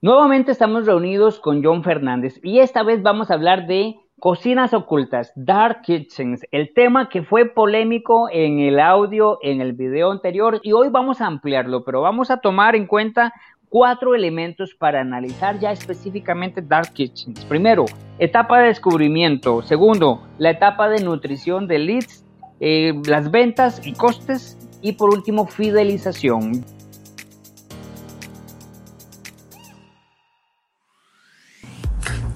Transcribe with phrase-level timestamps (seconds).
[0.00, 5.32] Nuevamente estamos reunidos con John Fernández y esta vez vamos a hablar de cocinas ocultas,
[5.34, 10.70] dark kitchens, el tema que fue polémico en el audio, en el video anterior y
[10.70, 13.32] hoy vamos a ampliarlo, pero vamos a tomar en cuenta
[13.68, 17.44] cuatro elementos para analizar ya específicamente dark kitchens.
[17.46, 17.84] Primero,
[18.20, 19.62] etapa de descubrimiento.
[19.62, 22.24] Segundo, la etapa de nutrición de leads,
[22.60, 24.54] eh, las ventas y costes.
[24.80, 26.64] Y por último, fidelización.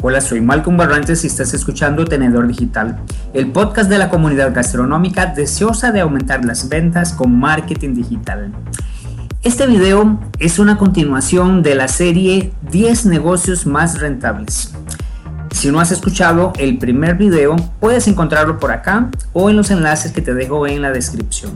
[0.04, 2.98] Hola, soy Malcolm Barrantes y estás escuchando Tenedor Digital,
[3.34, 8.52] el podcast de la comunidad gastronómica deseosa de aumentar las ventas con marketing digital.
[9.44, 14.74] Este video es una continuación de la serie 10 negocios más rentables.
[15.52, 20.10] Si no has escuchado el primer video, puedes encontrarlo por acá o en los enlaces
[20.10, 21.52] que te dejo en la descripción.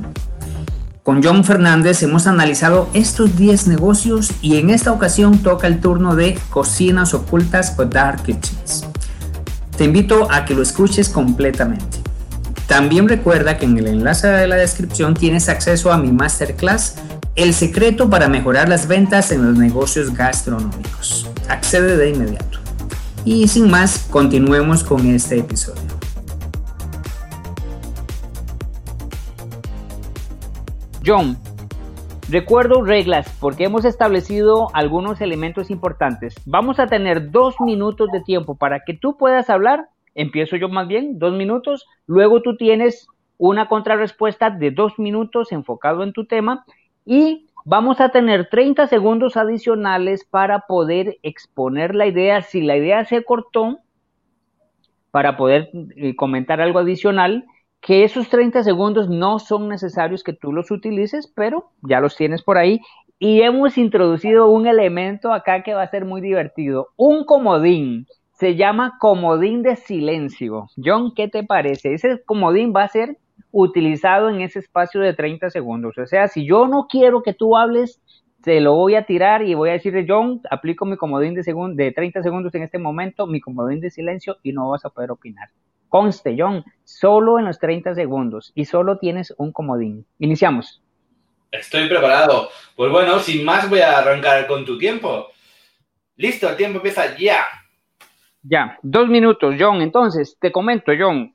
[1.07, 6.17] Con John Fernández hemos analizado estos 10 negocios y en esta ocasión toca el turno
[6.17, 8.85] de cocinas ocultas o dark kitchens.
[9.79, 11.99] Te invito a que lo escuches completamente.
[12.67, 16.97] También recuerda que en el enlace de la descripción tienes acceso a mi masterclass
[17.37, 21.31] El secreto para mejorar las ventas en los negocios gastronómicos.
[21.49, 22.59] Accede de inmediato.
[23.25, 25.86] Y sin más, continuemos con este episodio.
[31.07, 31.37] John,
[32.29, 36.35] recuerdo reglas porque hemos establecido algunos elementos importantes.
[36.47, 39.89] Vamos a tener dos minutos de tiempo para que tú puedas hablar.
[40.17, 41.87] Empiezo yo más bien, dos minutos.
[42.09, 43.07] Luego tú tienes
[43.39, 46.65] una contrarrespuesta de dos minutos enfocado en tu tema
[47.05, 52.43] y vamos a tener 30 segundos adicionales para poder exponer la idea.
[52.43, 53.79] Si la idea se cortó,
[55.13, 57.47] para poder eh, comentar algo adicional
[57.87, 62.43] que esos 30 segundos no son necesarios que tú los utilices, pero ya los tienes
[62.43, 62.81] por ahí.
[63.21, 68.09] Y hemos introducido un elemento acá que va a ser muy divertido, un comodín.
[68.33, 70.67] Se llama comodín de silencio.
[70.85, 71.95] John, ¿qué te parece?
[71.95, 73.19] Ese comodín va a ser
[73.53, 75.97] utilizado en ese espacio de 30 segundos.
[75.97, 78.03] O sea, si yo no quiero que tú hables,
[78.43, 81.43] te lo voy a tirar y voy a decirle, John, aplico mi comodín de,
[81.75, 85.13] de 30 segundos en este momento, mi comodín de silencio y no vas a poder
[85.13, 85.51] opinar.
[85.89, 90.07] Conste, John, solo en los 30 segundos y solo tienes un comodín.
[90.19, 90.83] Iniciamos.
[91.51, 92.51] Estoy preparado.
[92.75, 95.29] Pues bueno, sin más voy a arrancar con tu tiempo.
[96.17, 97.45] Listo, el tiempo empieza ya.
[98.43, 99.81] Ya, dos minutos, John.
[99.83, 101.35] Entonces, te comento, John,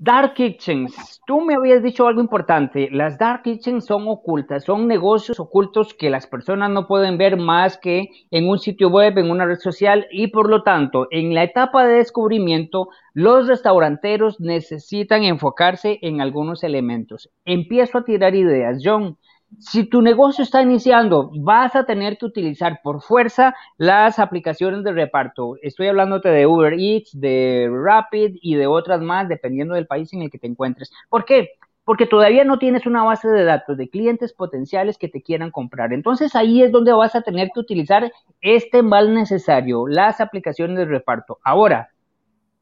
[0.00, 2.88] Dark Kitchens, tú me habías dicho algo importante.
[2.92, 7.76] Las Dark Kitchens son ocultas, son negocios ocultos que las personas no pueden ver más
[7.78, 11.42] que en un sitio web, en una red social y por lo tanto, en la
[11.42, 17.28] etapa de descubrimiento, los restauranteros necesitan enfocarse en algunos elementos.
[17.44, 18.78] Empiezo a tirar ideas.
[18.80, 19.18] John,
[19.58, 24.92] si tu negocio está iniciando, vas a tener que utilizar por fuerza las aplicaciones de
[24.92, 25.56] reparto.
[25.62, 30.22] Estoy hablándote de Uber Eats, de Rapid y de otras más, dependiendo del país en
[30.22, 30.92] el que te encuentres.
[31.08, 31.50] ¿Por qué?
[31.84, 35.92] Porque todavía no tienes una base de datos de clientes potenciales que te quieran comprar.
[35.92, 40.84] Entonces ahí es donde vas a tener que utilizar este mal necesario, las aplicaciones de
[40.84, 41.38] reparto.
[41.42, 41.88] Ahora,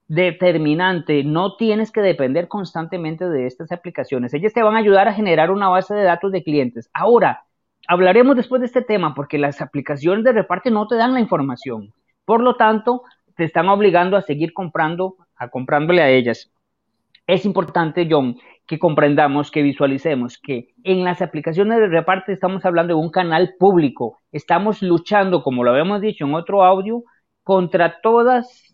[0.09, 1.25] determinante.
[1.25, 4.35] No tienes que depender constantemente de estas aplicaciones.
[4.35, 6.91] Ellas te van a ayudar a generar una base de datos de clientes.
[6.93, 7.45] Ahora,
[7.89, 11.93] hablaremos después de este tema porque las aplicaciones de reparto no te dan la información.
[12.25, 13.03] Por lo tanto,
[13.37, 16.51] te están obligando a seguir comprando, a comprándole a ellas.
[17.27, 18.37] Es importante, John,
[18.67, 23.55] que comprendamos, que visualicemos que en las aplicaciones de reparto estamos hablando de un canal
[23.59, 24.19] público.
[24.33, 27.03] Estamos luchando, como lo habíamos dicho en otro audio,
[27.43, 28.66] contra todas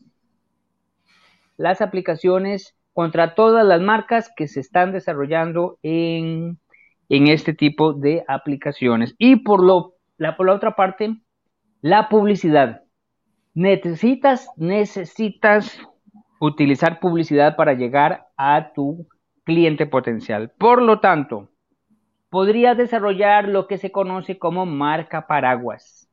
[1.57, 6.59] las aplicaciones contra todas las marcas que se están desarrollando en,
[7.09, 9.15] este tipo de aplicaciones.
[9.19, 11.17] Y por, lo, la, por la otra parte,
[11.81, 12.83] la publicidad.
[13.55, 15.79] Necesitas, necesitas
[16.41, 19.07] utilizar publicidad para llegar a tu
[19.45, 20.51] cliente potencial.
[20.59, 21.51] Por lo tanto,
[22.31, 26.09] podrías desarrollar lo que se conoce como marca paraguas.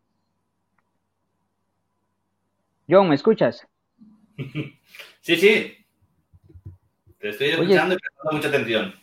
[2.90, 3.68] John, ¿me escuchas?
[5.22, 5.74] Sí, sí.
[7.20, 8.94] Te estoy escuchando y prestando mucha atención.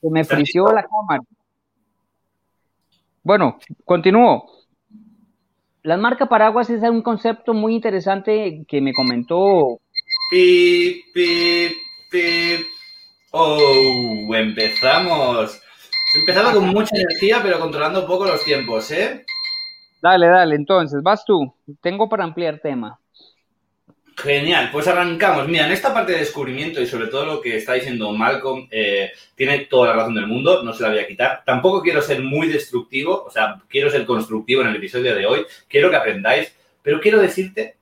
[0.00, 1.22] Se me frició la cámara.
[3.22, 4.50] Bueno, continúo.
[5.82, 9.80] La marca paraguas es un concepto muy interesante que me comentó.
[10.30, 11.68] Pi, pi,
[12.10, 12.64] pi.
[13.32, 15.60] Oh, empezamos.
[16.14, 19.26] Empezamos con mucha energía, pero controlando un poco los tiempos, ¿eh?
[20.00, 21.52] Dale, dale, entonces, vas tú.
[21.80, 22.98] Tengo para ampliar tema.
[24.22, 25.46] Genial, pues arrancamos.
[25.46, 29.12] Mira, en esta parte de descubrimiento y sobre todo lo que está diciendo Malcolm, eh,
[29.36, 31.44] tiene toda la razón del mundo, no se la voy a quitar.
[31.46, 35.46] Tampoco quiero ser muy destructivo, o sea, quiero ser constructivo en el episodio de hoy.
[35.68, 37.76] Quiero que aprendáis Pero quiero decirte,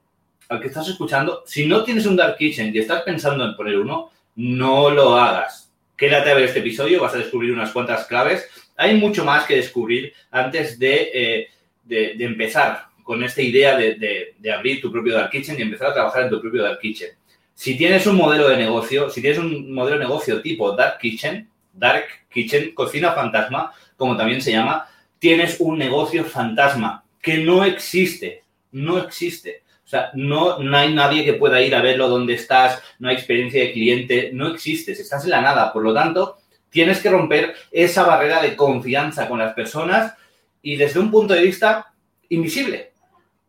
[0.51, 3.79] al que estás escuchando, si no tienes un Dark Kitchen y estás pensando en poner
[3.79, 5.73] uno, no lo hagas.
[5.97, 8.47] Quédate a ver este episodio, vas a descubrir unas cuantas claves.
[8.77, 11.49] Hay mucho más que descubrir antes de, eh,
[11.85, 16.25] de, empezar con esta idea de, abrir tu propio Dark Kitchen y empezar a trabajar
[16.25, 17.11] en tu propio Dark Kitchen.
[17.55, 21.49] Si tienes un modelo de negocio, si tienes un modelo de negocio tipo Dark Kitchen,
[21.73, 24.89] Dark Kitchen, cocina fantasma, como también se llama,
[25.21, 28.43] tienes un negocio fantasma que no existe,
[28.73, 29.63] no existe.
[29.85, 33.15] O sea, no, no hay nadie que pueda ir a verlo donde estás, no hay
[33.15, 35.73] experiencia de cliente, no existes, estás en la nada.
[35.73, 36.39] Por lo tanto,
[36.71, 40.15] tienes que romper esa barrera de confianza con las personas
[40.61, 41.93] y desde un punto de vista
[42.31, 42.96] invisible.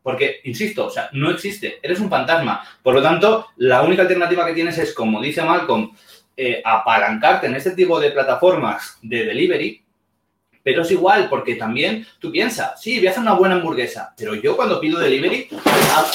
[0.07, 2.63] Porque, insisto, o sea, no existe, eres un fantasma.
[2.81, 5.91] Por lo tanto, la única alternativa que tienes es, como dice Malcolm,
[6.37, 9.83] eh, apalancarte en este tipo de plataformas de delivery,
[10.63, 14.33] pero es igual, porque también tú piensas, sí, voy a hacer una buena hamburguesa, pero
[14.35, 15.49] yo cuando pido delivery,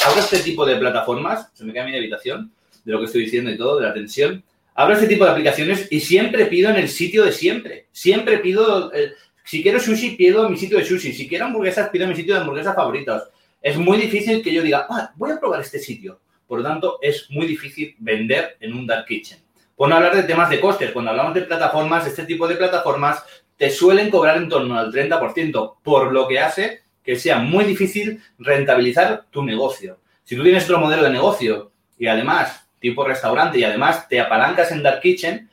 [0.06, 2.50] abro este tipo de plataformas, se me queda mi habitación,
[2.86, 4.42] de lo que estoy diciendo y todo, de la tensión,
[4.74, 7.88] abro este tipo de aplicaciones y siempre pido en el sitio de siempre.
[7.92, 9.12] Siempre pido, eh,
[9.44, 11.12] si quiero sushi, pido en mi sitio de sushi.
[11.12, 13.24] Si quiero hamburguesas, pido en mi sitio de hamburguesas favoritos.
[13.62, 16.20] Es muy difícil que yo diga, ah, voy a probar este sitio.
[16.48, 19.38] Por lo tanto, es muy difícil vender en un dark kitchen.
[19.76, 23.22] Por no hablar de temas de costes, cuando hablamos de plataformas, este tipo de plataformas
[23.56, 28.20] te suelen cobrar en torno al 30%, por lo que hace que sea muy difícil
[28.38, 30.00] rentabilizar tu negocio.
[30.24, 34.72] Si tú tienes otro modelo de negocio y además, tipo restaurante, y además te apalancas
[34.72, 35.48] en Dark Kitchen,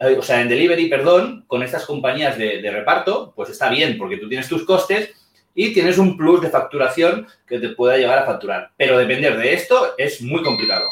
[0.00, 3.96] eh, o sea, en delivery, perdón, con estas compañías de, de reparto, pues está bien,
[3.96, 5.14] porque tú tienes tus costes
[5.56, 8.70] y tienes un plus de facturación que te pueda llegar a facturar.
[8.76, 10.86] Pero depender de esto es muy complicado.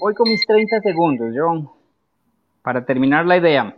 [0.00, 1.70] Voy con mis 30 segundos, John,
[2.62, 3.76] para terminar la idea.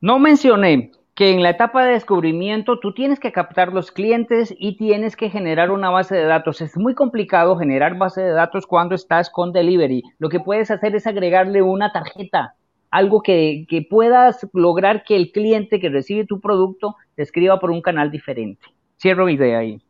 [0.00, 4.76] No mencioné que en la etapa de descubrimiento tú tienes que captar los clientes y
[4.76, 6.60] tienes que generar una base de datos.
[6.60, 10.02] Es muy complicado generar base de datos cuando estás con delivery.
[10.18, 12.54] Lo que puedes hacer es agregarle una tarjeta,
[12.92, 17.70] algo que, que puedas lograr que el cliente que recibe tu producto te escriba por
[17.70, 18.64] un canal diferente.
[19.00, 19.82] Cierro mi idea ahí.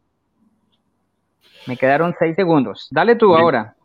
[1.67, 2.89] Me quedaron seis segundos.
[2.91, 3.77] Dale tú ahora.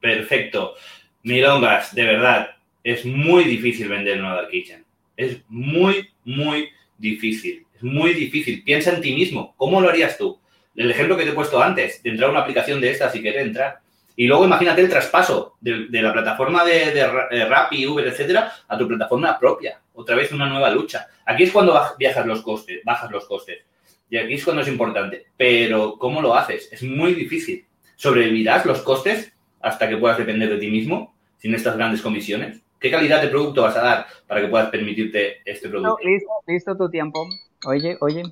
[0.00, 0.74] Perfecto.
[1.22, 2.50] Milongas, de verdad,
[2.82, 4.84] es muy difícil vender una Dark Kitchen.
[5.16, 6.68] Es muy, muy
[6.98, 7.66] difícil.
[7.74, 8.62] Es muy difícil.
[8.64, 9.54] Piensa en ti mismo.
[9.56, 10.38] ¿Cómo lo harías tú?
[10.74, 13.22] El ejemplo que te he puesto antes, de entrar a una aplicación de estas y
[13.22, 13.80] querer entrar.
[14.16, 18.86] Y luego imagínate el traspaso de, la plataforma de, de, Rappi, Uber, etcétera, a tu
[18.86, 19.80] plataforma propia.
[19.94, 21.08] Otra vez una nueva lucha.
[21.26, 23.64] Aquí es cuando viajas los costes, bajas los costes.
[24.08, 25.26] Y aquí es cuando es importante.
[25.36, 26.72] Pero, ¿cómo lo haces?
[26.72, 27.66] Es muy difícil.
[27.96, 31.14] ¿Sobrevivirás los costes hasta que puedas depender de ti mismo?
[31.44, 32.62] sin estas grandes comisiones?
[32.80, 35.98] ¿Qué calidad de producto vas a dar para que puedas permitirte este producto?
[36.02, 37.28] listo, listo tu tiempo.
[37.66, 38.22] Oye, oye.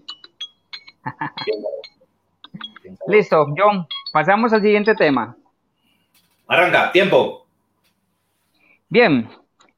[3.08, 5.37] listo, John, pasamos al siguiente tema.
[6.52, 7.46] Arranca, tiempo.
[8.90, 9.26] Bien,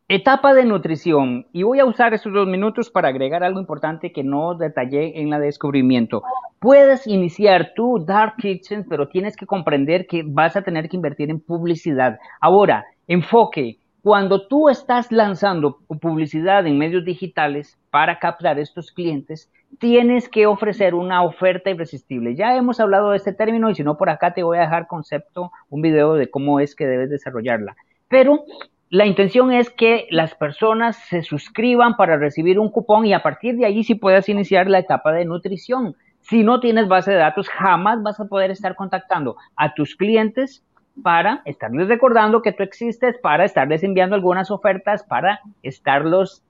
[0.08, 1.46] Etapa de nutrición.
[1.52, 5.30] Y voy a usar estos dos minutos para agregar algo importante que no detallé en
[5.30, 6.24] la descubrimiento.
[6.58, 11.30] Puedes iniciar tu Dark Kitchen, pero tienes que comprender que vas a tener que invertir
[11.30, 12.18] en publicidad.
[12.40, 13.78] Ahora, enfoque.
[14.02, 19.48] Cuando tú estás lanzando publicidad en medios digitales para captar estos clientes,
[19.78, 22.34] tienes que ofrecer una oferta irresistible.
[22.34, 24.86] Ya hemos hablado de este término y si no por acá te voy a dejar
[24.86, 27.76] concepto, un video de cómo es que debes desarrollarla.
[28.08, 28.44] Pero
[28.90, 33.56] la intención es que las personas se suscriban para recibir un cupón y a partir
[33.56, 35.96] de ahí sí puedas iniciar la etapa de nutrición.
[36.20, 40.64] Si no tienes base de datos, jamás vas a poder estar contactando a tus clientes
[41.02, 46.42] para estarles recordando que tú existes, para estarles enviando algunas ofertas, para estarlos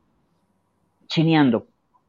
[1.06, 1.66] chineando.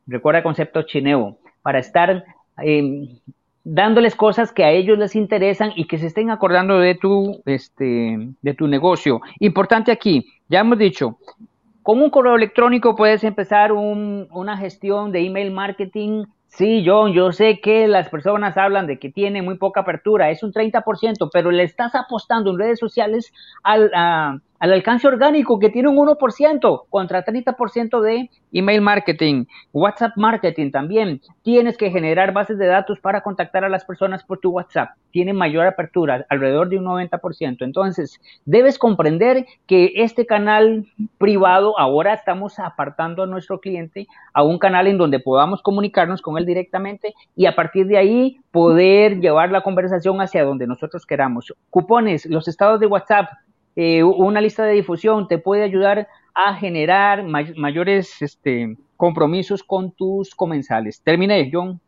[0.08, 2.24] Recuerda el concepto chineo, para estar
[2.64, 3.20] eh,
[3.64, 8.30] dándoles cosas que a ellos les interesan y que se estén acordando de tu, este,
[8.42, 9.22] de tu negocio.
[9.40, 11.18] Importante aquí, ya hemos dicho,
[11.82, 16.26] con un correo electrónico puedes empezar una gestión de email marketing.
[16.48, 20.42] Sí, John, yo sé que las personas hablan de que tiene muy poca apertura, es
[20.42, 25.70] un 30%, pero le estás apostando en redes sociales al, a, al alcance orgánico que
[25.70, 31.22] tiene un 1% contra 30% de email marketing, WhatsApp marketing también.
[31.44, 34.92] Tienes que generar bases de datos para contactar a las personas por tu WhatsApp.
[35.12, 37.64] Tiene mayor apertura, alrededor de un 90%.
[37.64, 40.86] Entonces, debes comprender que este canal
[41.18, 46.38] privado ahora estamos apartando a nuestro cliente a un canal en donde podamos comunicarnos con
[46.38, 51.54] él directamente y a partir de ahí poder llevar la conversación hacia donde nosotros queramos.
[51.70, 53.28] Cupones, los estados de WhatsApp,
[53.76, 60.34] eh, una lista de difusión te puede ayudar a generar mayores este, compromisos con tus
[60.36, 61.02] comensales.
[61.02, 61.80] Terminé, John.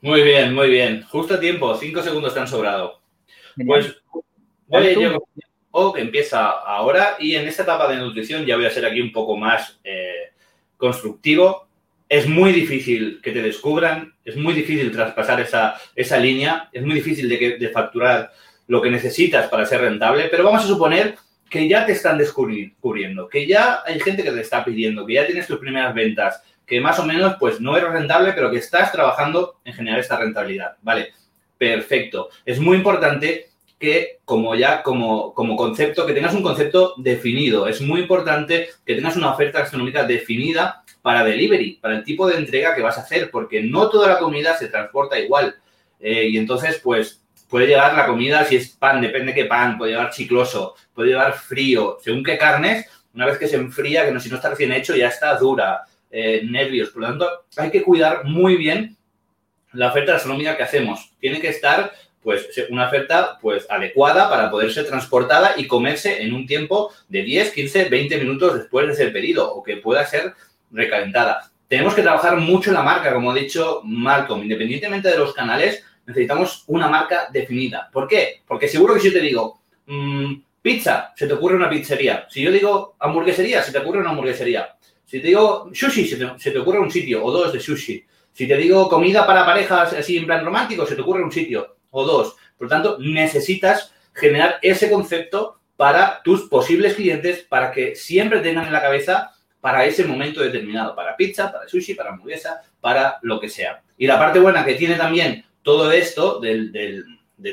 [0.00, 1.02] Muy bien, muy bien.
[1.02, 3.00] Justo a tiempo, cinco segundos te han sobrado.
[3.66, 3.96] Pues
[4.68, 5.18] voy yo
[5.78, 8.98] o que empieza ahora y en esta etapa de nutrición ya voy a ser aquí
[8.98, 10.32] un poco más eh,
[10.78, 11.66] constructivo.
[12.08, 16.94] Es muy difícil que te descubran, es muy difícil traspasar esa, esa línea, es muy
[16.94, 18.32] difícil de, que, de facturar
[18.66, 21.16] lo que necesitas para ser rentable, pero vamos a suponer
[21.48, 25.26] que ya te están descubriendo, que ya hay gente que te está pidiendo, que ya
[25.26, 28.90] tienes tus primeras ventas, que más o menos pues no eres rentable, pero que estás
[28.90, 30.76] trabajando en generar esta rentabilidad.
[30.82, 31.12] Vale,
[31.56, 32.28] perfecto.
[32.44, 37.68] Es muy importante que como ya como, como concepto, que tengas un concepto definido.
[37.68, 42.36] Es muy importante que tengas una oferta gastronómica definida para delivery, para el tipo de
[42.36, 45.54] entrega que vas a hacer, porque no toda la comida se transporta igual.
[46.00, 49.92] Eh, y entonces, pues, puede llevar la comida, si es pan, depende qué pan, puede
[49.92, 54.20] llevar chicloso, puede llevar frío, según qué carnes, una vez que se enfría, que no,
[54.20, 56.90] si no está recién hecho, ya está dura, eh, nervios.
[56.90, 58.96] Por lo tanto, hay que cuidar muy bien
[59.72, 61.12] la oferta gastronómica que hacemos.
[61.18, 66.34] Tiene que estar pues una oferta pues adecuada para poder ser transportada y comerse en
[66.34, 70.34] un tiempo de 10, 15, 20 minutos después de ser pedido o que pueda ser
[70.72, 71.52] recalentada.
[71.68, 76.64] Tenemos que trabajar mucho la marca, como ha dicho Malcolm, independientemente de los canales, necesitamos
[76.68, 77.88] una marca definida.
[77.92, 78.42] ¿Por qué?
[78.46, 82.26] Porque seguro que si yo te digo mmm, pizza, se te ocurre una pizzería.
[82.28, 84.76] Si yo digo hamburguesería, se te ocurre una hamburguesería.
[85.04, 88.04] Si te digo sushi, se te, se te ocurre un sitio o dos de sushi.
[88.32, 91.76] Si te digo comida para parejas así en plan romántico, se te ocurre un sitio
[91.90, 92.36] o dos.
[92.58, 98.66] Por lo tanto, necesitas generar ese concepto para tus posibles clientes para que siempre tengan
[98.66, 103.40] en la cabeza para ese momento determinado, para pizza, para sushi, para hamburguesa, para lo
[103.40, 103.82] que sea.
[103.98, 107.04] Y la parte buena que tiene también todo esto del,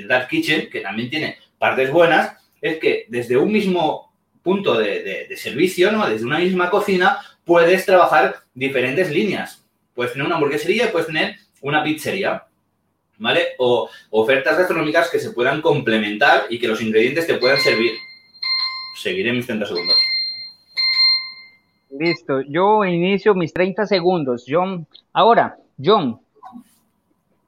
[0.08, 5.36] Dark Kitchen, que también tiene partes buenas, es que desde un mismo punto de, de,
[5.36, 6.08] servicio, ¿no?
[6.08, 9.66] desde una misma cocina, puedes trabajar diferentes líneas.
[9.96, 12.44] Puedes tener una hamburguesería, puedes tener una pizzería.
[13.18, 13.56] ¿vale?
[13.58, 17.94] O ofertas gastronómicas que se puedan complementar y que los ingredientes te puedan servir.
[19.02, 19.98] Seguiré mis 30 segundos.
[21.90, 24.46] Listo, yo inicio mis 30 segundos.
[24.48, 26.23] John, ahora, John,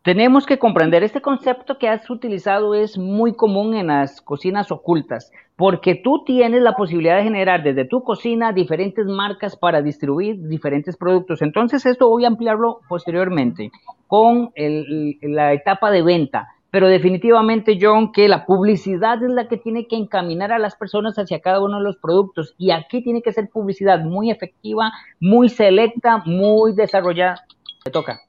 [0.05, 5.31] tenemos que comprender este concepto que has utilizado es muy común en las cocinas ocultas,
[5.55, 10.95] porque tú tienes la posibilidad de generar desde tu cocina diferentes marcas para distribuir diferentes
[10.95, 11.41] productos.
[11.41, 13.71] Entonces, esto voy a ampliarlo posteriormente
[14.05, 16.49] con la etapa de venta.
[16.69, 21.17] Pero definitivamente, John, que la publicidad es la que tiene que encaminar a las personas
[21.17, 22.53] hacia cada uno de los productos.
[22.59, 27.43] Y aquí tiene que ser publicidad muy efectiva, muy selecta, muy desarrollada.
[27.83, 28.19] Te toca.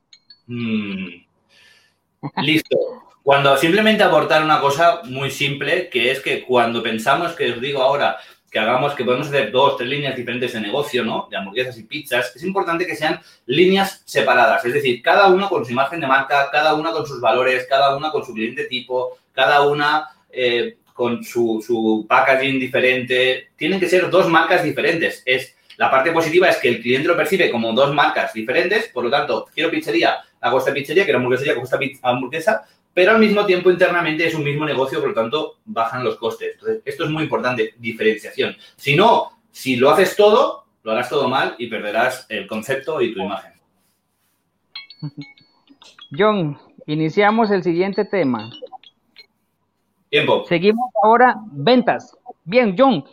[0.47, 1.25] Mm.
[2.42, 2.76] Listo.
[3.23, 7.82] Cuando simplemente aportar una cosa muy simple, que es que cuando pensamos, que os digo
[7.82, 8.18] ahora,
[8.50, 11.26] que hagamos, que podemos hacer dos, tres líneas diferentes de negocio, ¿no?
[11.28, 15.64] De hamburguesas y pizzas, es importante que sean líneas separadas, es decir, cada uno con
[15.64, 19.18] su imagen de marca, cada una con sus valores, cada una con su cliente tipo,
[19.32, 23.50] cada una eh, con su, su packaging diferente.
[23.56, 25.23] Tienen que ser dos marcas diferentes.
[25.26, 29.04] Es la parte positiva es que el cliente lo percibe como dos marcas diferentes, por
[29.04, 33.45] lo tanto, quiero pizzería, hago esta pizzería, quiero hamburguesería, hago esta hamburguesa, pero al mismo
[33.45, 36.54] tiempo internamente es un mismo negocio, por lo tanto, bajan los costes.
[36.54, 38.56] Entonces, esto es muy importante, diferenciación.
[38.76, 43.12] Si no, si lo haces todo, lo harás todo mal y perderás el concepto y
[43.12, 43.52] tu imagen.
[46.16, 48.50] John, iniciamos el siguiente tema.
[50.09, 50.45] Tiempo.
[50.49, 52.16] Seguimos ahora ventas.
[52.45, 53.04] Bien, John,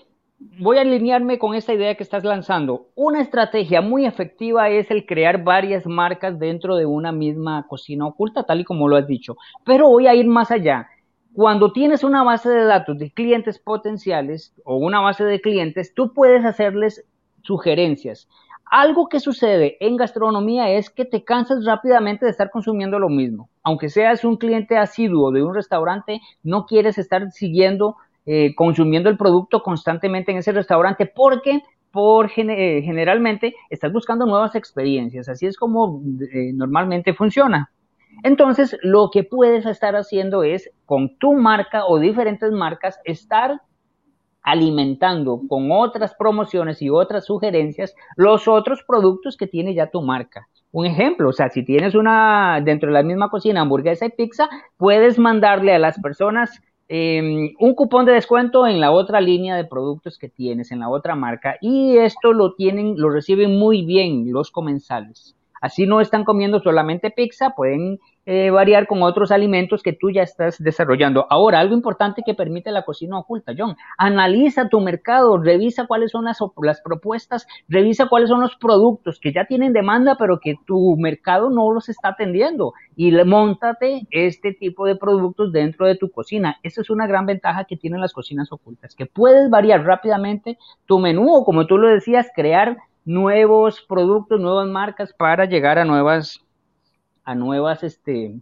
[0.60, 2.88] voy a alinearme con esta idea que estás lanzando.
[2.96, 8.44] Una estrategia muy efectiva es el crear varias marcas dentro de una misma cocina oculta,
[8.44, 9.38] tal y como lo has dicho.
[9.66, 10.88] Pero voy a ir más allá.
[11.34, 16.14] Cuando tienes una base de datos de clientes potenciales o una base de clientes, tú
[16.14, 17.06] puedes hacerles
[17.42, 18.28] sugerencias.
[18.66, 23.50] Algo que sucede en gastronomía es que te cansas rápidamente de estar consumiendo lo mismo.
[23.64, 29.18] Aunque seas un cliente asiduo de un restaurante, no quieres estar siguiendo eh, consumiendo el
[29.18, 31.62] producto constantemente en ese restaurante porque
[31.92, 36.02] por eh, generalmente estás buscando nuevas experiencias, así es como
[36.34, 37.70] eh, normalmente funciona.
[38.24, 43.62] Entonces, lo que puedes estar haciendo es con tu marca o diferentes marcas estar
[44.42, 50.48] alimentando con otras promociones y otras sugerencias los otros productos que tiene ya tu marca.
[50.72, 54.50] Un ejemplo, o sea, si tienes una dentro de la misma cocina hamburguesa y pizza,
[54.78, 56.60] puedes mandarle a las personas
[56.96, 60.90] Em, un cupón de descuento en la otra línea de productos que tienes, en la
[60.90, 65.36] otra marca, y esto lo tienen, lo reciben muy bien los comensales.
[65.60, 70.22] Así no están comiendo solamente pizza, pueden eh, variar con otros alimentos que tú ya
[70.22, 71.28] estás desarrollando.
[71.30, 76.24] Ahora, algo importante que permite la cocina oculta, John, analiza tu mercado, revisa cuáles son
[76.24, 76.40] las,
[76.82, 81.72] propuestas, revisa cuáles son los productos que ya tienen demanda, pero que tu mercado no
[81.74, 86.58] los está atendiendo y montate este tipo de productos dentro de tu cocina.
[86.64, 91.00] Esa es una gran ventaja que tienen las cocinas ocultas, que puedes variar rápidamente tu
[91.00, 96.40] menú o como tú lo decías, crear nuevos productos, nuevas marcas para llegar a nuevas
[97.24, 98.36] a nuevas, este,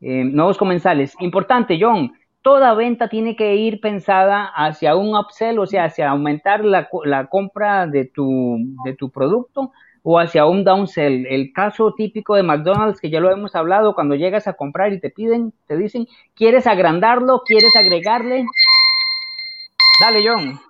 [0.00, 1.14] eh, nuevos comensales.
[1.20, 6.64] Importante, John, toda venta tiene que ir pensada hacia un upsell, o sea, hacia aumentar
[6.64, 9.72] la, la compra de tu, de tu producto
[10.08, 11.26] o hacia un downsell.
[11.26, 15.00] El caso típico de McDonald's, que ya lo hemos hablado, cuando llegas a comprar y
[15.00, 16.06] te piden, te dicen,
[16.36, 17.42] ¿quieres agrandarlo?
[17.44, 18.44] ¿Quieres agregarle?
[20.00, 20.65] Dale, John.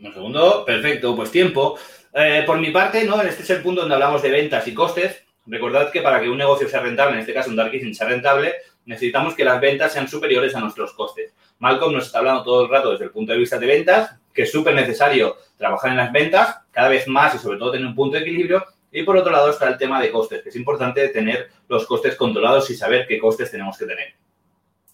[0.00, 1.78] Un segundo, perfecto, pues tiempo.
[2.12, 3.20] Eh, por mi parte, ¿no?
[3.20, 5.24] Este es el punto donde hablamos de ventas y costes.
[5.46, 8.08] Recordad que para que un negocio sea rentable, en este caso un dark kitchen sea
[8.08, 11.34] rentable, necesitamos que las ventas sean superiores a nuestros costes.
[11.58, 14.42] Malcolm nos está hablando todo el rato desde el punto de vista de ventas, que
[14.42, 17.94] es súper necesario trabajar en las ventas, cada vez más y sobre todo tener un
[17.94, 18.64] punto de equilibrio.
[18.92, 22.14] Y por otro lado está el tema de costes, que es importante tener los costes
[22.14, 24.14] controlados y saber qué costes tenemos que tener.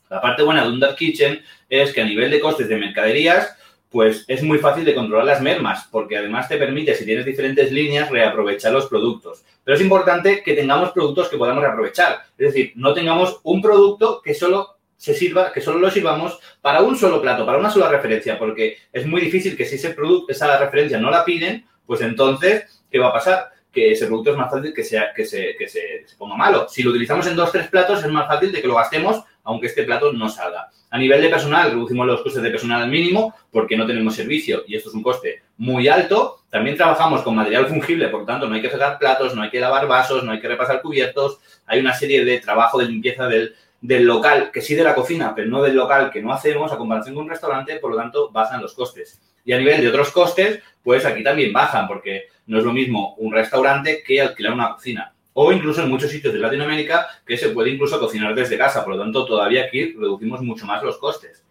[0.09, 3.57] La parte buena de un dark kitchen es que a nivel de costes de mercaderías,
[3.95, 7.71] pues es muy fácil de controlar las mermas, porque además te permite, si tienes diferentes
[7.71, 9.45] líneas, reaprovechar los productos.
[9.63, 12.23] Pero es importante que tengamos productos que podamos reaprovechar.
[12.37, 16.83] Es decir, no tengamos un producto que solo se sirva, que solo lo sirvamos para
[16.83, 20.33] un solo plato, para una sola referencia, porque es muy difícil que si ese producto,
[20.33, 23.53] esa referencia no la piden, pues entonces, ¿qué va a pasar?
[23.71, 26.67] Que ese producto es más fácil que, sea, que, se, que se, se ponga malo.
[26.69, 29.69] Si lo utilizamos en dos, tres platos, es más fácil de que lo gastemos, aunque
[29.69, 30.71] este plato no salga.
[30.91, 34.65] A nivel de personal, reducimos los costes de personal al mínimo porque no tenemos servicio
[34.67, 36.41] y esto es un coste muy alto.
[36.51, 39.61] También trabajamos con material fungible, por tanto, no hay que fregar platos, no hay que
[39.61, 41.39] lavar vasos, no hay que repasar cubiertos.
[41.67, 45.35] Hay una serie de trabajo de limpieza del, del local, que sí de la cocina,
[45.35, 48.31] pero no del local que no hacemos a comparación con un restaurante, por lo tanto,
[48.31, 49.21] bajan los costes.
[49.45, 53.15] Y a nivel de otros costes, pues aquí también bajan, porque no es lo mismo
[53.19, 57.51] un restaurante que alquilar una cocina o incluso en muchos sitios de Latinoamérica que se
[57.51, 58.85] puede incluso cocinar desde casa.
[58.85, 61.45] Por lo tanto, todavía aquí reducimos mucho más los costes.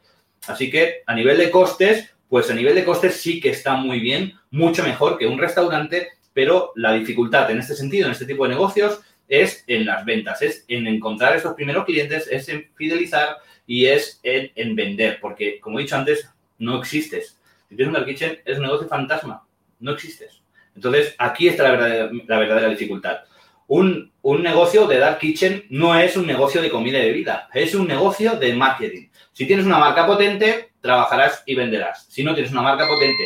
[0.47, 3.99] Así que a nivel de costes, pues a nivel de costes sí que está muy
[3.99, 8.43] bien, mucho mejor que un restaurante, pero la dificultad en este sentido, en este tipo
[8.43, 13.38] de negocios, es en las ventas, es en encontrar esos primeros clientes, es en fidelizar
[13.67, 17.39] y es en, vender, porque como he dicho antes, no existes.
[17.69, 19.45] Si tienes un dark kitchen, es un negocio fantasma,
[19.79, 20.41] no existes.
[20.75, 23.19] Entonces, aquí está la la verdadera dificultad
[23.67, 27.88] un, negocio de Dark Kitchen no es un negocio de comida y bebida, es un
[27.88, 29.10] negocio de marketing.
[29.32, 32.06] Si tienes una marca potente, trabajarás y venderás.
[32.10, 33.23] Si no tienes una marca potente,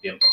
[0.00, 0.26] tiempo.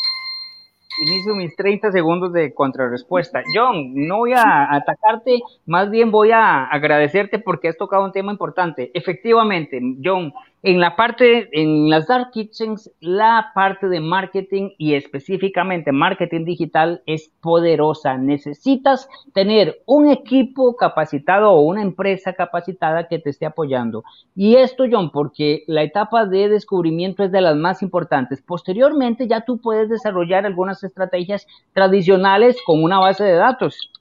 [1.06, 3.42] Inicio mis 30 segundos de contrarrespuesta.
[3.54, 8.32] John, no voy a atacarte, más bien voy a agradecerte porque has tocado un tema
[8.32, 8.90] importante.
[8.94, 15.92] Efectivamente, John, en la parte, en las dark kitchens, la parte de marketing y específicamente
[15.92, 18.16] marketing digital es poderosa.
[18.16, 24.02] Necesitas tener un equipo capacitado o una empresa capacitada que te esté apoyando.
[24.34, 28.42] Y esto, John, porque la etapa de descubrimiento es de las más importantes.
[28.42, 33.92] Posteriormente ya tú puedes desarrollar algunas estrategias tradicionales con una base de datos.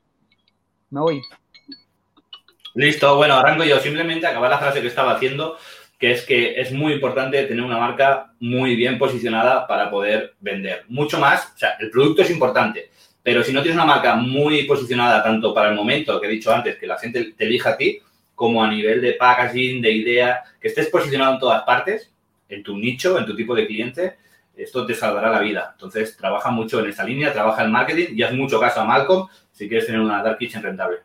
[0.90, 1.22] Me voy.
[2.74, 3.80] Listo, bueno, arranco yo.
[3.80, 5.58] Simplemente acabar la frase que estaba haciendo
[5.98, 10.86] que es que es muy importante tener una marca muy bien posicionada para poder vender.
[10.90, 12.92] Mucho más, o sea, el producto es importante,
[13.24, 16.54] pero si no tienes una marca muy posicionada tanto para el momento que he dicho
[16.54, 18.00] antes, que la gente te elija a ti,
[18.36, 22.14] como a nivel de packaging, de idea, que estés posicionado en todas partes,
[22.48, 24.18] en tu nicho, en tu tipo de cliente,
[24.56, 25.72] esto te salvará la vida.
[25.74, 29.28] Entonces, trabaja mucho en esta línea, trabaja en marketing y haz mucho caso a Malcolm
[29.52, 30.98] si quieres tener una dark kitchen rentable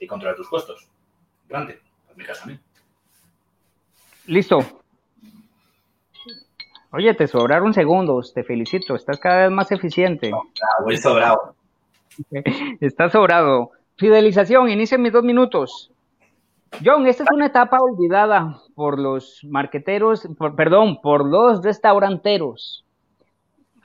[0.00, 0.88] y controlar tus costos.
[1.48, 1.80] Grande,
[2.16, 2.58] mi caso a mí.
[4.26, 4.58] Listo.
[6.92, 10.30] Oye, te sobraron segundos, te felicito, estás cada vez más eficiente.
[10.82, 11.54] voy sobrado.
[12.80, 13.72] Estás sobrado.
[13.96, 15.92] Fidelización, inicia mis dos minutos.
[16.84, 22.84] John, esta es una etapa olvidada por los marqueteros, perdón, por los restauranteros.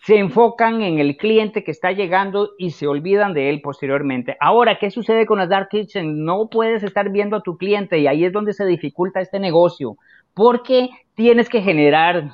[0.06, 4.36] Se enfocan en el cliente que está llegando y se olvidan de él posteriormente.
[4.40, 6.26] Ahora, ¿qué sucede con las Dark Kitchen?
[6.26, 9.98] No puedes estar viendo a tu cliente y ahí es donde se dificulta este negocio
[10.34, 12.32] porque tienes que generar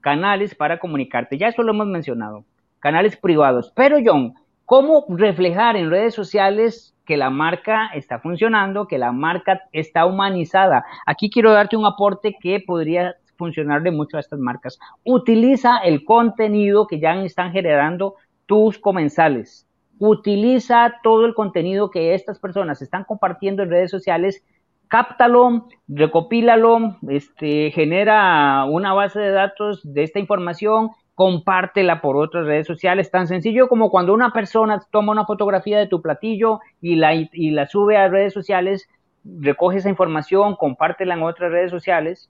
[0.00, 1.38] canales para comunicarte.
[1.38, 2.44] Ya eso lo hemos mencionado,
[2.78, 3.72] canales privados.
[3.74, 4.34] Pero John,
[4.64, 10.84] ¿cómo reflejar en redes sociales que la marca está funcionando, que la marca está humanizada?
[11.06, 14.78] Aquí quiero darte un aporte que podría funcionarle mucho a estas marcas.
[15.02, 19.66] Utiliza el contenido que ya están generando tus comensales.
[19.98, 24.44] Utiliza todo el contenido que estas personas están compartiendo en redes sociales,
[24.90, 32.66] cáptalo, recopílalo, este, genera una base de datos de esta información, compártela por otras redes
[32.66, 37.14] sociales, tan sencillo como cuando una persona toma una fotografía de tu platillo y la,
[37.14, 38.88] y la sube a redes sociales,
[39.24, 42.28] recoge esa información, compártela en otras redes sociales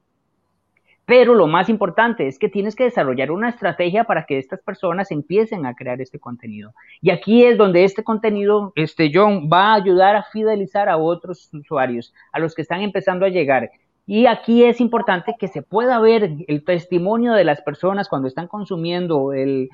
[1.07, 5.11] pero lo más importante es que tienes que desarrollar una estrategia para que estas personas
[5.11, 6.73] empiecen a crear este contenido.
[7.01, 11.51] Y aquí es donde este contenido, este John, va a ayudar a fidelizar a otros
[11.53, 13.71] usuarios, a los que están empezando a llegar.
[14.07, 18.47] Y aquí es importante que se pueda ver el testimonio de las personas cuando están
[18.47, 19.69] consumiendo el,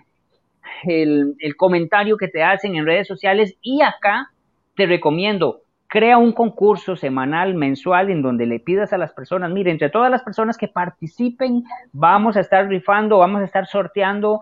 [0.85, 3.57] el, el comentario que te hacen en redes sociales.
[3.61, 4.31] Y acá
[4.75, 5.62] te recomiendo
[5.97, 10.11] crea un concurso semanal, mensual, en donde le pidas a las personas, mire, entre todas
[10.11, 14.41] las personas que participen, vamos a estar rifando, vamos a estar sorteando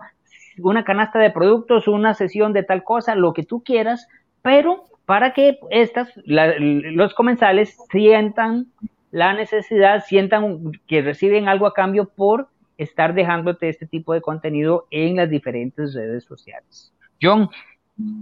[0.57, 4.09] una canasta de productos, una sesión de tal cosa, lo que tú quieras,
[4.41, 8.65] pero para que estas, los comensales sientan
[9.11, 14.87] la necesidad, sientan que reciben algo a cambio por estar dejándote este tipo de contenido
[14.91, 16.93] en las diferentes redes sociales.
[17.21, 17.49] John,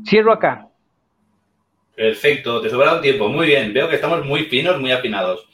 [0.06, 0.68] cierro acá.
[1.96, 3.30] Perfecto, te sobra un tiempo.
[3.30, 5.48] Muy bien, veo que estamos muy finos, muy afinados.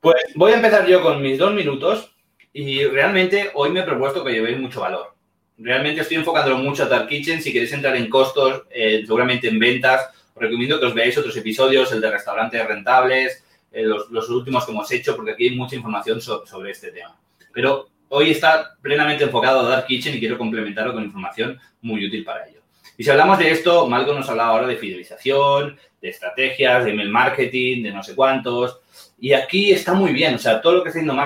[0.00, 2.10] Pues voy a empezar yo con mis dos minutos
[2.52, 5.14] y realmente hoy me he propuesto que llevéis mucho valor.
[5.56, 7.40] Realmente estoy enfocándolo mucho a Dark Kitchen.
[7.40, 11.36] Si queréis entrar en costos, eh, seguramente en ventas, os recomiendo que os veáis otros
[11.36, 15.76] episodios, el de restaurantes rentables, eh, los, últimos que hemos hecho, porque aquí hay mucha
[15.76, 17.16] información sobre este tema.
[17.52, 22.24] Pero hoy está plenamente enfocado a Dark Kitchen y quiero complementarlo con información muy útil
[22.24, 22.53] para ello.
[22.96, 27.10] Y si hablamos de esto, Malcolm nos hablaba ahora de fidelización, de estrategias, de email
[27.10, 28.80] marketing, de no sé cuántos.
[29.18, 31.16] Y aquí está muy bien, o sea, todo lo que está haciendo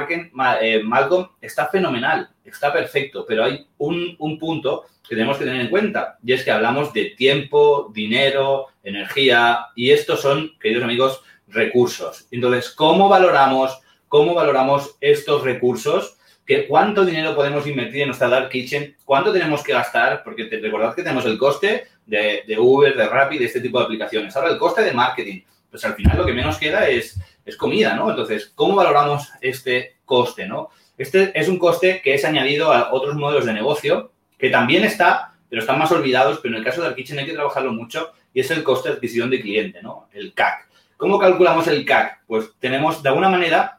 [0.61, 5.63] eh, Malcolm está fenomenal, está perfecto, pero hay un, un punto que tenemos que tener
[5.63, 11.23] en cuenta y es que hablamos de tiempo, dinero, energía y estos son, queridos amigos,
[11.49, 12.27] recursos.
[12.31, 16.18] Entonces, ¿cómo valoramos, cómo valoramos estos recursos?
[16.67, 21.03] Cuánto dinero podemos invertir en nuestra Dark Kitchen, cuánto tenemos que gastar, porque recordad que
[21.03, 24.35] tenemos el coste de, Uber, de Rappi, de este tipo de aplicaciones.
[24.35, 27.95] Ahora, el coste de marketing, pues al final lo que menos queda es, es comida,
[27.95, 28.09] ¿no?
[28.11, 30.71] Entonces, ¿cómo valoramos este coste, no?
[30.97, 35.35] Este es un coste que es añadido a otros modelos de negocio, que también está,
[35.51, 38.41] pero están más olvidados, pero en el caso de Kitchen hay que trabajarlo mucho, y
[38.41, 40.09] es el coste de adquisición de cliente, ¿no?
[40.13, 40.67] El CAC.
[40.97, 42.23] ¿Cómo calculamos el CAC?
[42.27, 43.78] Pues tenemos, de alguna manera,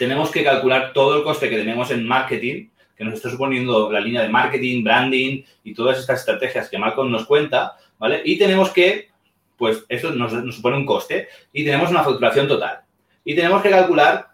[0.00, 4.00] tenemos que calcular todo el coste que tenemos en marketing, que nos está suponiendo la
[4.00, 8.22] línea de marketing, branding y todas estas estrategias que Malcolm nos cuenta, ¿vale?
[8.24, 9.10] Y tenemos que,
[9.58, 12.80] pues eso nos, supone un coste y tenemos una facturación total.
[13.26, 14.28] Y tenemos que calcular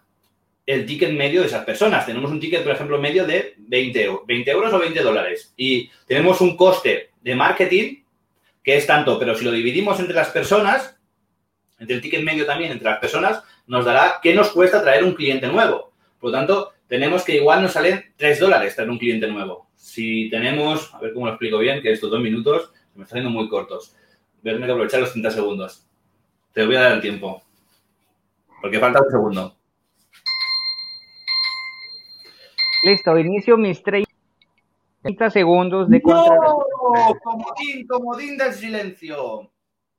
[0.65, 2.05] el ticket medio de esas personas.
[2.05, 5.53] Tenemos un ticket, por ejemplo, medio de 20 euros, 20 euros o 20 dólares.
[5.57, 8.03] Y tenemos un coste de marketing
[8.63, 10.96] que es tanto, pero si lo dividimos entre las personas,
[11.79, 15.13] entre el ticket medio también, entre las personas, nos dará qué nos cuesta traer un
[15.13, 15.91] cliente nuevo.
[16.19, 19.67] Por lo tanto, tenemos que igual nos salen 3 dólares traer un cliente nuevo.
[19.75, 23.29] Si tenemos, a ver cómo lo explico bien, que estos dos minutos me están haciendo
[23.29, 23.95] muy cortos.
[24.41, 25.85] Verme que aprovechar los 30 segundos.
[26.53, 27.43] Te voy a dar el tiempo.
[28.61, 29.55] Porque falta un segundo.
[32.83, 36.35] Listo, inicio mis 30 segundos de contra.
[36.35, 36.63] ¡No!
[37.23, 39.51] Comodín, comodín del silencio.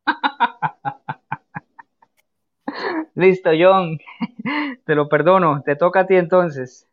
[3.18, 3.98] Listo, John.
[4.86, 5.60] Te lo perdono.
[5.66, 6.86] Te toca a ti entonces.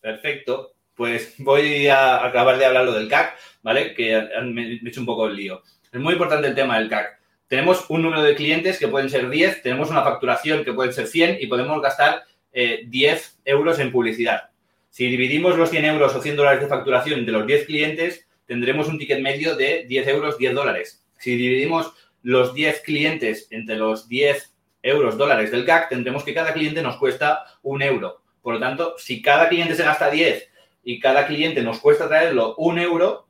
[0.00, 0.72] Perfecto.
[0.94, 3.92] Pues voy a acabar de hablar lo del CAC, ¿vale?
[3.92, 5.62] Que me he hecho un poco el lío.
[5.92, 7.20] Es muy importante el tema del CAC.
[7.48, 11.06] Tenemos un número de clientes que pueden ser 10, tenemos una facturación que pueden ser
[11.06, 12.22] 100 y podemos gastar
[12.54, 14.48] 10 eh, euros en publicidad.
[14.88, 18.88] Si dividimos los 100 euros o 100 dólares de facturación entre los 10 clientes, tendremos
[18.88, 21.04] un ticket medio de 10 euros, 10 dólares.
[21.18, 24.51] Si dividimos los 10 clientes entre los 10
[24.82, 28.22] euros, dólares del CAC, tendremos que cada cliente nos cuesta un euro.
[28.42, 30.50] Por lo tanto, si cada cliente se gasta 10
[30.82, 33.28] y cada cliente nos cuesta traerlo un euro.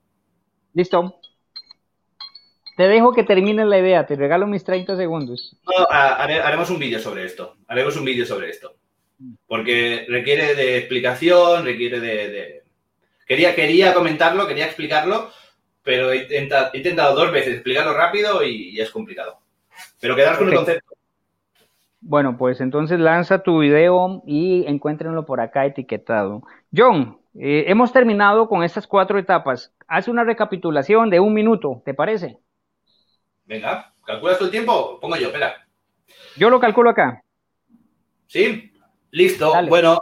[0.72, 1.20] Listo.
[2.76, 5.56] Te dejo que termine la idea, te regalo mis 30 segundos.
[5.64, 7.56] No, haremos un vídeo sobre esto.
[7.68, 8.74] Haremos un vídeo sobre esto.
[9.46, 12.62] Porque requiere de explicación, requiere de.
[13.26, 15.30] Quería, quería comentarlo, quería explicarlo,
[15.82, 16.26] pero he
[16.74, 19.38] intentado, dos veces explicarlo rápido y, es complicado.
[20.00, 20.91] Pero quedaros con el concepto.
[22.04, 26.42] Bueno, pues entonces lanza tu video y encuéntrenlo por acá etiquetado.
[26.76, 29.72] John, eh, hemos terminado con estas cuatro etapas.
[29.86, 32.38] Haz una recapitulación de un minuto, ¿te parece?
[33.44, 34.98] Venga, ¿calculas tu el tiempo?
[35.00, 35.54] Pongo yo, espera.
[36.36, 37.22] Yo lo calculo acá.
[38.26, 38.72] ¿Sí?
[39.12, 39.52] Listo.
[39.68, 40.00] Bueno,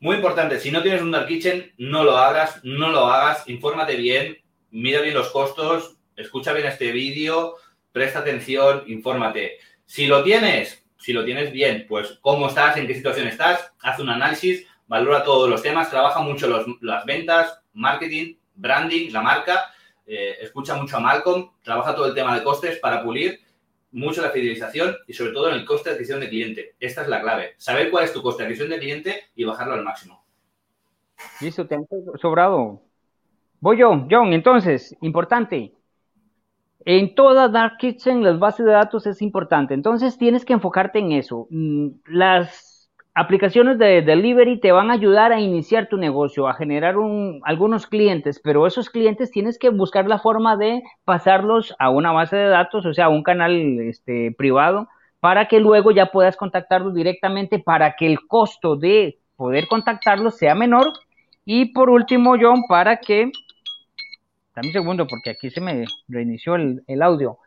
[0.00, 3.96] muy importante, si no tienes un Dark Kitchen, no lo hagas, no lo hagas, infórmate
[3.96, 4.36] bien,
[4.70, 7.54] mira bien los costos, escucha bien este vídeo,
[7.92, 9.58] presta atención, infórmate.
[9.86, 14.00] Si lo tienes, si lo tienes bien, pues cómo estás, en qué situación estás, haz
[14.00, 16.48] un análisis, valora todos los temas, trabaja mucho
[16.80, 19.72] las ventas, marketing, branding, la marca,
[20.04, 23.38] eh, escucha mucho a Malcolm, trabaja todo el tema de costes para pulir
[23.92, 26.74] mucho la fidelización y sobre todo en el coste de adquisición de cliente.
[26.80, 27.54] Esta es la clave.
[27.56, 30.24] Saber cuál es tu coste de adquisición de cliente y bajarlo al máximo.
[31.40, 31.86] Listo, te han
[32.20, 32.82] sobrado.
[33.60, 34.32] Voy yo, John.
[34.32, 35.72] Entonces, importante.
[36.86, 39.74] En toda Dark Kitchen, las bases de datos es importante.
[39.74, 41.48] Entonces, tienes que enfocarte en eso.
[41.50, 46.94] Mm, las aplicaciones de delivery te van a ayudar a iniciar tu negocio, a generar
[47.42, 52.36] algunos clientes, pero esos clientes tienes que buscar la forma de pasarlos a una base
[52.36, 54.86] de datos, o sea, a un canal este, privado,
[55.18, 60.54] para que luego ya puedas contactarlos directamente, para que el costo de poder contactarlos sea
[60.54, 60.92] menor.
[61.44, 63.32] Y por último, John, para que...
[64.56, 67.38] Dame un segundo porque aquí se me reinició el, el audio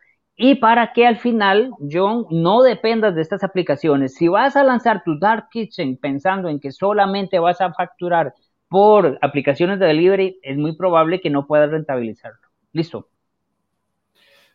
[0.42, 4.14] y para que al final, John, no dependas de estas aplicaciones.
[4.14, 8.32] Si vas a lanzar tu Dark Kitchen pensando en que solamente vas a facturar
[8.66, 12.48] por aplicaciones de delivery, es muy probable que no puedas rentabilizarlo.
[12.72, 13.10] Listo.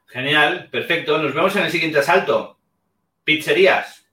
[0.07, 1.19] Genial, perfecto.
[1.19, 2.57] Nos vemos en el siguiente asalto.
[3.23, 4.07] Pizzerías.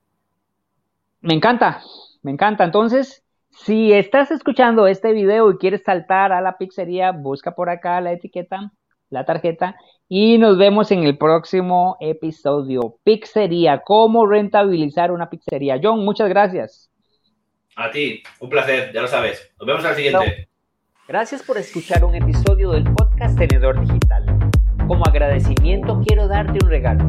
[1.23, 1.81] Me encanta,
[2.23, 2.65] me encanta.
[2.65, 3.22] Entonces,
[3.53, 8.13] si estás escuchando este video y quieres saltar a la pizzería, busca por acá la
[8.13, 8.73] etiqueta,
[9.11, 9.77] la tarjeta
[10.09, 12.99] y nos vemos en el próximo episodio.
[13.05, 15.79] Pizzería, cómo rentabilizar una pizzería.
[15.83, 16.91] John, muchas gracias.
[17.77, 19.53] A ti, un placer, ya lo sabes.
[19.59, 20.49] Nos vemos al siguiente.
[21.07, 24.25] Gracias por escuchar un episodio del podcast Tenedor Digital.
[24.87, 27.09] Como agradecimiento quiero darte un regalo.